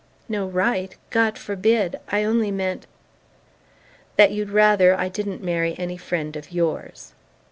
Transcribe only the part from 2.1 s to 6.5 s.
I only meant" "That you'd rather I didn't marry any friend